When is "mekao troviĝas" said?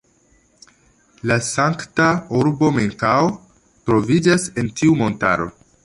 2.79-4.53